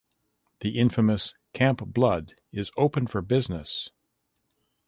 [0.61, 3.91] The infamous Camp Blood is open for business!